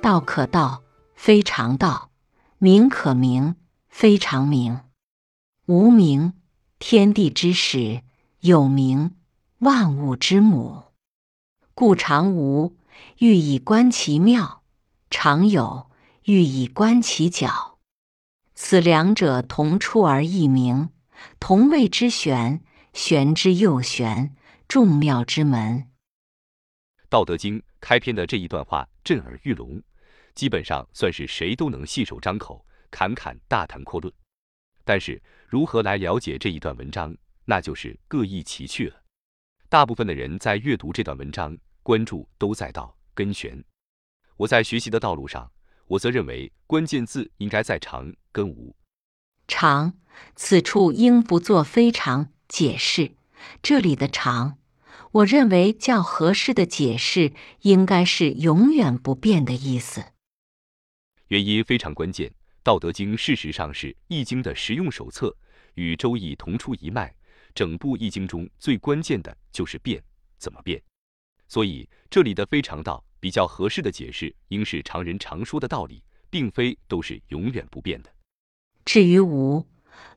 [0.00, 0.82] 道可道，
[1.14, 2.10] 非常道；
[2.58, 3.54] 名可名，
[3.88, 4.80] 非常名。
[5.66, 6.32] 无名，
[6.78, 8.02] 天地之始；
[8.40, 9.14] 有名，
[9.60, 10.82] 万物之母。
[11.74, 12.76] 故常无，
[13.18, 14.62] 欲以观其妙；
[15.08, 15.86] 常有，
[16.24, 17.78] 欲以观其徼。
[18.54, 20.90] 此两者，同出而异名，
[21.40, 22.62] 同谓之玄。
[22.92, 24.36] 玄之又玄，
[24.68, 25.78] 众妙之门。
[27.08, 29.82] 《道德经》开篇的这一段话震耳欲聋，
[30.34, 34.12] 基本上算是谁都能信手张口、侃侃大谈阔论。
[34.84, 37.16] 但是，如何来了解这一段文章，
[37.46, 39.02] 那就是各异其趣了。
[39.70, 43.64] 大部分的人在阅读这段文章，关注都在道跟玄。
[44.36, 45.50] 我在学习的道路上，
[45.92, 48.74] 我则认为关键字应该在常跟无。
[49.46, 49.98] 常，
[50.34, 52.32] 此处应不做非常。
[52.48, 53.12] 解释
[53.62, 54.58] 这里的“常”，
[55.12, 60.04] 我认为较合适的解释应该是“永远不变”的意思。
[61.28, 62.28] 原因非常关键，
[62.62, 65.34] 《道德经》事实上是《易经》的实用手册，
[65.76, 67.14] 与《周易》同出一脉。
[67.54, 70.02] 整部《易经》中最关键的就是变，
[70.36, 70.82] 怎么变？
[71.48, 78.10] 所以这里的“非常道”比较合适的解释，应是常人常说的道理，并非都是永远不变的。
[78.84, 79.64] 至于“无”。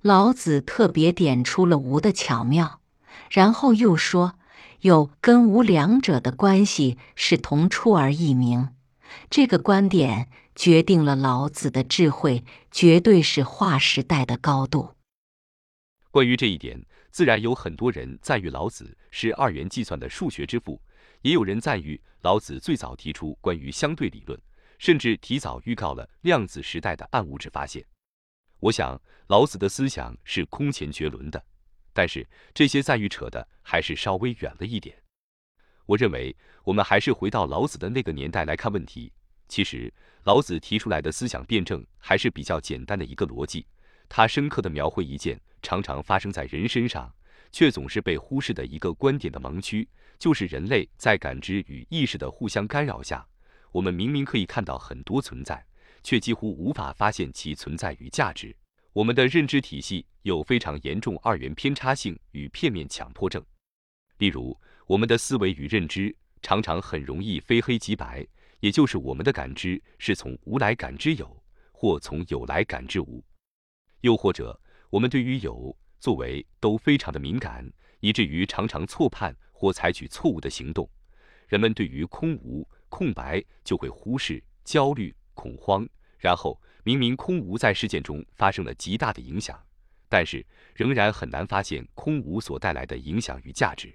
[0.02, 2.82] 老子特别点出了无的巧妙，
[3.30, 4.40] 然后又说
[4.80, 8.70] 有跟无两者的关系是同出而异名。
[9.30, 14.96] 这个观点决定了老子的智慧绝对是划时代的高度。
[16.10, 20.82] 关于这一点，自然有很多人赞誉老子是二元计算的数学之父，
[21.26, 24.40] 也有人赞誉老子最早提出关于相对理论，
[24.78, 27.84] 甚至提早预告了量子时代的暗物质发现。
[28.60, 31.44] 我想老子的思想是空前绝伦的，
[31.94, 34.96] 但是这些赞誉扯的还是稍微远了一点。
[35.88, 39.12] 我认为我们还是回到老子的那个年代来看问题。
[39.48, 39.92] 其实
[40.26, 43.66] 老子提出来的思想辩证还是比较简单的一个逻辑，
[44.08, 47.12] 他深刻的描绘一件常常发生在人身上，
[47.52, 49.88] 却总是被忽视的一个观点的盲区，
[50.20, 53.26] 就是人类在感知与意识的互相干扰下，
[53.72, 55.66] 我们明明可以看到很多存在。
[56.06, 58.56] 却几乎无法发现其存在与价值。
[58.94, 63.44] 我们的认知体系有非常严重二元偏差性与片面强迫症。
[64.20, 68.24] 例如，我们的思维与认知常常很容易非黑即白，
[68.60, 73.26] 也就是我们的感知是从无来感知有，或从有来感知无。
[74.02, 77.68] 又或者，我们对于有作为都非常的敏感，
[78.00, 80.88] 以至于常常错判或采取错误的行动。
[81.48, 85.12] 人们对于空无、空白就会忽视、焦虑。
[85.34, 85.90] 恐慌，
[86.20, 89.60] 然后明明空无在事件中发生了极大的影响，
[90.08, 90.46] 但是
[90.76, 93.92] 仍然很难发现空无所带来的影响与价值。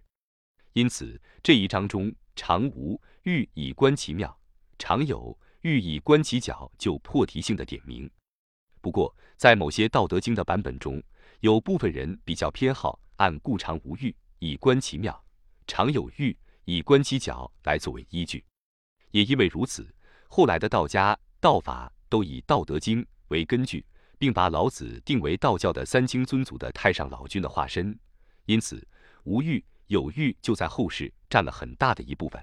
[0.72, 4.36] 因此这一章中常无欲以观其妙，
[4.80, 8.10] 常有欲以观其徼，就破题性的点名。
[8.80, 11.00] 不过在某些《道德经》的版本中，
[11.40, 15.24] 有部分人比较偏好按故常无欲以观其妙，
[15.66, 16.36] 常有欲
[16.66, 18.44] 以观其徼来作为依据。
[19.10, 19.92] 也因为如此，
[20.28, 21.18] 后来的道家。
[21.42, 23.82] 道法都以《道德经》为根据，
[24.18, 27.98] 并把老子定为道教的三清尊祖的太上老君的化身，
[28.44, 28.86] 因此
[29.24, 32.38] 无欲有欲就在后世占了很大的一部分。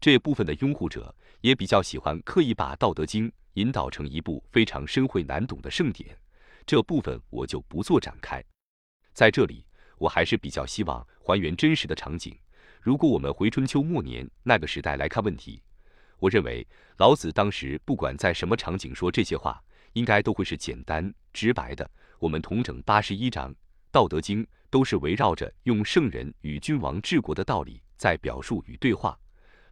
[0.00, 6.18] 这部分的拥护者也比较喜欢刻意把《道德经》引导成一部非常深晦难懂的圣典，
[6.66, 8.42] 这部分我就不做展开。
[9.12, 9.64] 在这里，
[9.98, 12.36] 我还是比较希望还原真实的场景。
[12.80, 15.62] 如果我们回春秋末年那个时代来看问题。
[16.18, 16.66] 我认为
[16.98, 19.62] 老子当时不管在什么场景说这些话，
[19.94, 21.90] 应该都会是简单直白的。
[22.18, 23.50] 我们同整八十一章
[23.90, 29.18] 《道德经》，都是围绕着用圣人与君王治国的道理在表述与对话。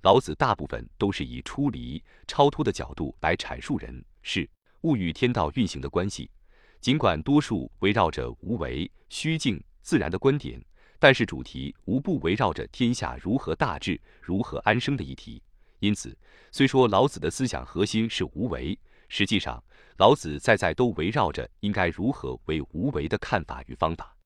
[0.02, 4.48] 老子大部分都是以出离、超脱的角度来阐述人事
[4.82, 6.30] 物与天道运行的关系。
[6.80, 10.64] 尽管多数围绕着无为、虚静、自然的观点，
[10.98, 15.42] 但是主题无不围绕着天下如何大治、如何安生的议题。
[15.80, 16.16] 因此，
[16.50, 18.78] 虽说老子的思想核心是无为，
[19.08, 19.62] 实际上
[19.96, 24.16] 老子在在都围绕着应该如何为无为的看法与方法。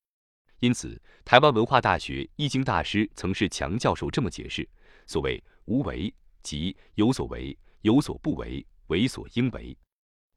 [0.60, 4.68] 因此，台湾文化大学易经大师曾是强教授这么解释：
[5.06, 9.76] 所谓无为，即有所为，有所不为，为所应为。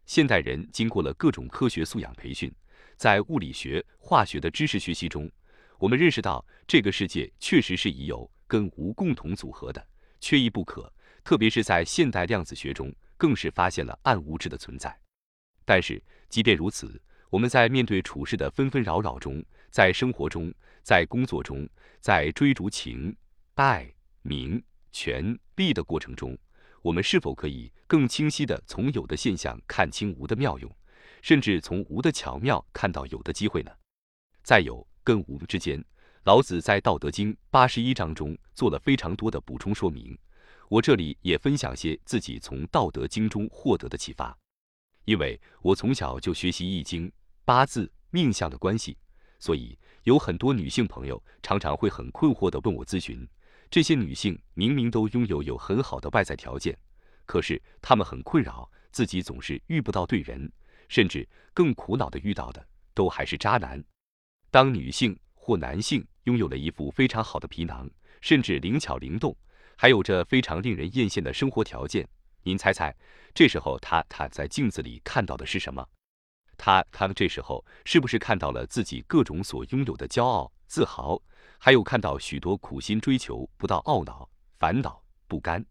[0.06, 2.54] 现代人经过了各种科学素养培训，
[2.96, 5.30] 在物理学、化学的知识学习中，
[5.80, 9.86] 我们认识到这个世界确实是以有跟无共同组合的，
[10.20, 10.92] 缺一不可。
[11.24, 14.96] 特别是在现代量子学中，更是发现了暗物质的存在。
[15.66, 16.00] 但是，
[16.30, 20.54] 即便如此，我们在面对处事的纷纷扰扰中，在生活中，
[20.84, 21.68] 在工作中，
[22.00, 23.16] 在追逐情、
[23.56, 23.92] 爱、
[24.22, 26.38] 名、权、利的过程中，
[26.86, 30.72] 我们是否可以更清晰地从有的现象看清无的妙用，
[31.24, 33.72] 甚至从无的巧妙看到有的机会呢？
[34.44, 35.84] 再有跟无之间，
[36.26, 40.16] 老子在《道德经》八十一章中做了非常多的补充说明。
[40.70, 44.38] 我这里也分享些自己从《道德经》中获得的启发，
[45.06, 47.12] 因为我从小就学习易经、
[47.46, 48.96] 八字、命相的关系，
[49.40, 53.28] 所以有很多女性朋友常常会很困惑地问我咨询。
[53.76, 56.74] 这些女性明明都拥有有很好的外在条件，
[57.26, 60.50] 可是她们很困扰，自己总是遇不到对人，
[60.88, 63.84] 甚至更苦恼的遇到的都还是渣男。
[64.50, 67.86] 当女性或男性拥有了一副非常好的皮囊，
[68.22, 69.36] 甚至灵巧灵动，
[69.76, 72.08] 还有着非常令人艳羡的生活条件，
[72.44, 72.96] 您猜猜，
[73.34, 75.86] 这时候他他在镜子里看到的是什么？
[76.58, 81.22] 他他们这时候是不是看到了自己各种所拥有的骄傲、自豪？
[81.58, 85.66] 还有看到许多苦心追求不到懊恼、烦恼、不甘。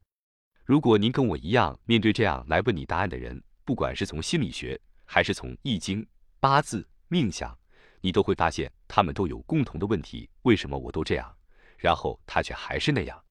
[0.65, 6.05] 如果您跟我一样，面对这样来问你答案的人，不管是从心理学，还是从易经、
[6.41, 7.57] 八字、命相，
[8.01, 11.37] 你都会发现他们都有共同的问题：为什么我都这样，
[11.77, 13.23] 然后他却还是那样？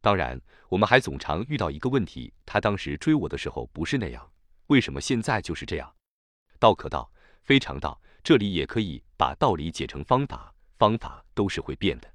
[0.00, 4.30] 当然，我们还总常遇到一个问题：他当时追我的时候不是那样，
[4.68, 5.92] 为什么现在就是这样？
[6.58, 7.10] 道可道，
[7.42, 8.00] 非常道。
[8.22, 10.54] 这里也可以把道理解成方法。
[10.76, 12.08] 方法都是会变的，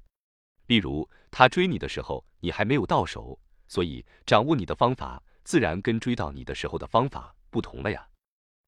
[0.68, 3.38] 例如他追你的时候，你还没有到手，
[3.68, 8.08] 所以掌握你的方法，自然跟追到你的时候的方法不同了呀。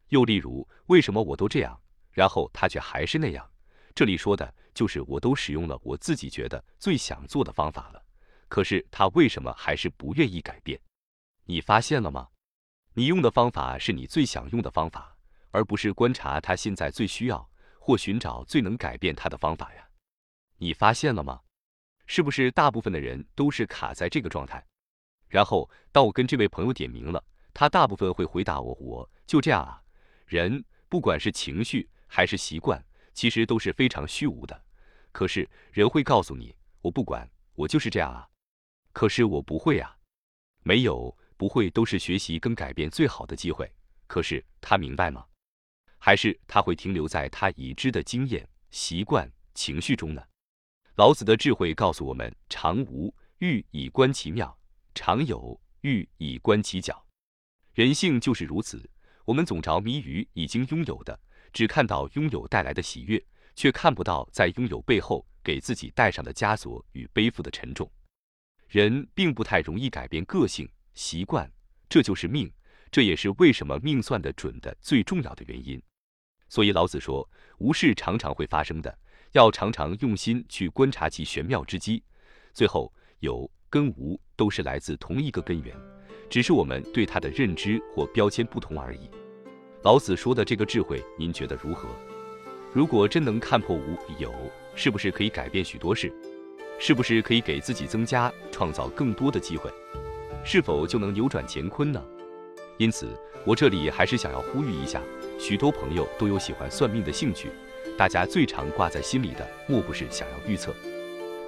[0.09, 1.81] 又例如，为什么我都这样，
[2.13, 3.51] 然后他却还是那样？
[3.95, 8.05] 这里说的就是我都使用了我自己觉得最想做的方法了，
[8.49, 10.79] 可是他为什么还是不愿意改变？
[11.47, 12.29] 你发现了吗？
[12.93, 15.16] 你用的方法是你最想用的方法，
[15.57, 17.51] 而不是观察他现在最需要
[17.81, 19.89] 或寻找最能改变他的方法呀。
[20.59, 21.41] 你发现了吗？
[22.07, 24.63] 是不是大部分的人都是卡在这个状态？
[25.29, 27.25] 然后当我跟这位朋友点名了，
[27.55, 29.83] 他大部分会回答我：“我就这样啊。”
[30.29, 34.63] 人不管是情绪还是习惯，其实都是非常虚无的。
[35.11, 38.29] 可是人会告诉你：“我不管，我就是这样啊。”
[38.93, 39.97] 可是我不会啊，
[40.65, 43.73] 没有不会都是学习跟改变最好的机会。
[44.07, 45.27] 可是他明白吗？
[46.07, 50.23] 还是他会停留在他已知的经验、习惯、情绪中呢？
[50.95, 54.57] 老子的智慧告诉我们：常无欲以观其妙，
[54.95, 56.97] 常有欲以观其侥。
[57.75, 58.89] 人性就是如此，
[59.25, 61.19] 我们总着迷于已经拥有的，
[61.53, 63.21] 只看到拥有带来的喜悦，
[63.57, 67.91] 却看不到在拥有背后给自己带上的枷锁与背负的沉重。
[68.69, 71.51] 人并不太容易改变个性习惯，
[71.89, 72.49] 这就是命，
[72.93, 75.83] 这也是为什么命算得准的最重要的原因。
[76.49, 77.29] 所以老子说：
[77.59, 78.99] 无事常常会发生的。
[79.33, 82.03] 要常常用心去观察其玄妙之机，
[82.55, 82.91] 最后
[83.21, 85.77] 有跟无都是来自同一个根源，
[86.31, 89.11] 只是我们对它的认知或标签不同而已。
[89.83, 91.89] 老子说的这个智慧，您觉得如何？
[92.73, 94.33] 如果真能看破无有，
[94.75, 96.11] 是不是可以改变许多事？
[96.79, 99.71] 是不是可以给自己增加、创造更多的机会？
[100.45, 102.03] 是否就能扭转乾坤呢？
[102.79, 103.09] 因此，
[103.45, 105.03] 我这里还是想要呼吁一下，
[105.39, 107.51] 许多朋友都有喜欢算命的兴趣。
[107.97, 110.75] 大家最常挂在心里的，莫不是想要预测？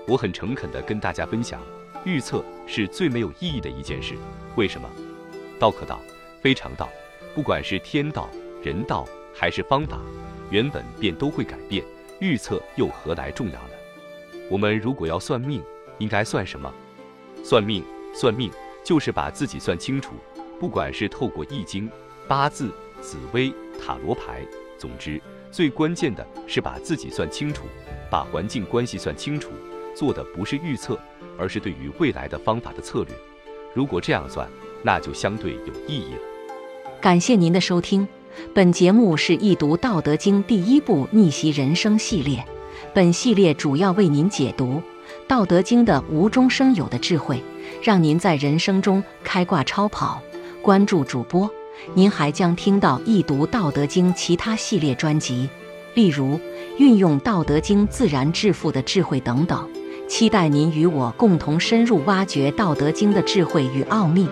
[0.07, 1.61] 我很诚恳地跟大家分享，
[2.05, 4.15] 预测是最没有意义的一件事。
[4.57, 4.89] 为什么？
[5.59, 6.01] 道可道，
[6.41, 6.89] 非常道。
[7.35, 8.29] 不管是天道、
[8.63, 10.01] 人道还是方法，
[10.51, 11.85] 原本便都会改变。
[12.21, 13.71] 预测又何来重要呢？
[14.51, 15.63] 我们如果要算命，
[15.99, 16.73] 应该算什么？
[17.45, 17.85] 算命，
[18.15, 18.51] 算命
[18.83, 20.15] 就是把自己算清楚。
[20.59, 21.89] 不管是透过易经、
[22.27, 25.21] 八字、紫薇、塔罗牌，总之。
[25.51, 27.65] 最关键的是把自己算清楚，
[28.11, 29.51] 把环境关系算清楚，
[29.95, 30.99] 做的不是预测，
[31.39, 33.15] 而是对于未来的方法的策略。
[33.75, 34.47] 如果这样算，
[34.83, 36.21] 那就相对有意义了。
[37.01, 38.07] 感谢您的收听，
[38.53, 42.45] 本节目是易读《道德经》第一部逆袭人生系列，
[42.93, 44.75] 本系列主要为您解读
[45.27, 47.43] 《道德经》的无中生有的智慧，
[47.83, 50.21] 让您在人生中开挂超跑。
[50.61, 51.51] 关注主播。
[51.95, 55.49] 您还将听到易读《道德经》其他系列专辑，
[55.95, 56.39] 例如
[56.79, 59.69] 运用《道德经》自然致富的智慧等等。
[60.09, 64.27] 期待您与我共同深入挖掘《道德经》的智慧与奥秘。